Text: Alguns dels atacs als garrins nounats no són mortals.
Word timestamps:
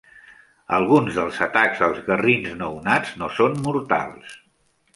Alguns 0.77 1.17
dels 1.19 1.37
atacs 1.47 1.83
als 1.89 2.01
garrins 2.09 2.57
nounats 2.63 3.15
no 3.23 3.31
són 3.39 3.63
mortals. 3.69 4.37